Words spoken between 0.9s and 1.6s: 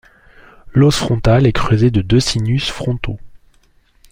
frontal est